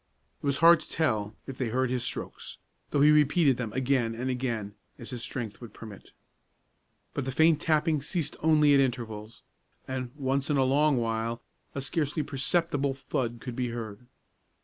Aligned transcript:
It 0.41 0.45
was 0.47 0.57
hard 0.65 0.79
to 0.79 0.89
tell 0.89 1.35
if 1.45 1.59
they 1.59 1.67
heard 1.69 1.91
his 1.91 2.03
strokes, 2.03 2.57
though 2.89 3.01
he 3.01 3.11
repeated 3.11 3.57
them 3.57 3.71
again 3.73 4.15
and 4.15 4.31
again, 4.31 4.73
as 4.97 5.11
his 5.11 5.21
strength 5.21 5.61
would 5.61 5.75
permit. 5.75 6.09
But 7.13 7.25
the 7.25 7.31
faint 7.31 7.61
tapping 7.61 8.01
ceased 8.01 8.35
only 8.41 8.73
at 8.73 8.79
intervals, 8.79 9.43
and, 9.87 10.09
once 10.15 10.49
in 10.49 10.57
a 10.57 10.63
long 10.63 10.97
while, 10.97 11.43
a 11.75 11.81
scarcely 11.81 12.23
perceptible 12.23 12.95
thud 12.95 13.37
could 13.41 13.55
be 13.55 13.67
heard. 13.69 14.07